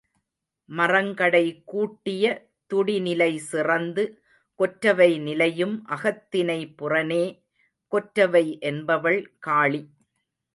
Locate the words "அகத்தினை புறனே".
5.89-7.23